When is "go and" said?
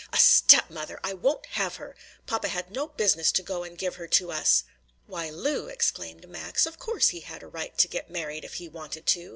3.43-3.77